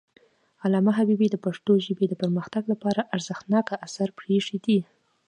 علامه 0.63 0.91
حبيبي 0.97 1.27
د 1.31 1.35
پښتو 1.45 1.71
ژبې 1.85 2.05
د 2.09 2.13
پرمختګ 2.21 2.63
لپاره 2.73 3.07
ارزښتناک 3.15 3.65
آثار 3.85 4.09
پریښي 4.19 4.57
دي. 4.65 4.79